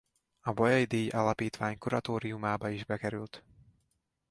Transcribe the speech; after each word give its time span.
A 0.39 0.51
Bolyai-díj 0.51 1.09
Alapítvány 1.09 1.77
kuratóriumába 1.77 2.69
is 2.69 2.85
bekerült. 2.85 3.43